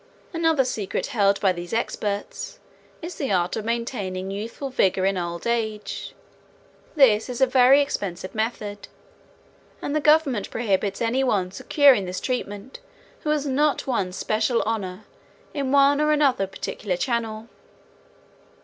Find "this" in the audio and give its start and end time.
6.95-7.29, 12.05-12.19